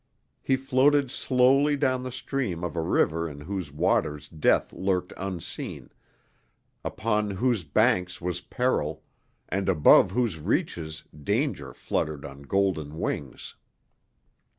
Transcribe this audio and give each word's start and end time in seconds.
He 0.41 0.55
floated 0.55 1.11
slowly 1.11 1.77
down 1.77 2.01
the 2.01 2.11
stream 2.11 2.63
of 2.63 2.75
a 2.75 2.81
river 2.81 3.29
in 3.29 3.41
whose 3.41 3.71
waters 3.71 4.27
death 4.27 4.73
lurked 4.73 5.13
unseen, 5.15 5.91
upon 6.83 7.29
whose 7.29 7.63
banks 7.63 8.19
was 8.19 8.41
peril, 8.41 9.03
and 9.47 9.69
above 9.69 10.09
whose 10.09 10.39
reaches 10.39 11.03
danger 11.15 11.71
fluttered 11.71 12.25
on 12.25 12.41
golden 12.41 12.97
wings. 12.97 13.53